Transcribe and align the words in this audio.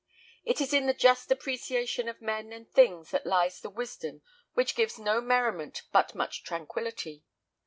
It 0.43 0.59
is 0.59 0.73
in 0.73 0.87
the 0.87 0.95
just 0.95 1.31
appreciation 1.31 2.09
of 2.09 2.23
men 2.23 2.51
and 2.51 2.67
things 2.67 3.11
that 3.11 3.27
lies 3.27 3.61
the 3.61 3.69
wisdom 3.69 4.23
which 4.55 4.73
gives 4.73 4.97
no 4.97 5.21
merriment 5.21 5.83
but 5.91 6.15
much 6.15 6.41
tranquillity. 6.43 7.23